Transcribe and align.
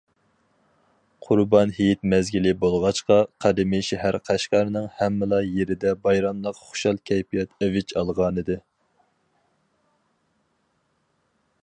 قۇربان 1.25 1.73
ھېيت 1.79 1.99
مەزگىلى 2.13 2.53
بولغاچقا، 2.63 3.17
قەدىمىي 3.45 3.85
شەھەر 3.89 4.17
قەشقەرنىڭ 4.29 4.87
ھەممىلا 5.01 5.41
يېرىدە 5.49 5.93
بايراملىق 6.07 6.63
خۇشال 6.69 7.01
كەيپىيات 7.11 7.53
ئەۋج 7.67 7.95
ئالغانىدى. 8.01 8.57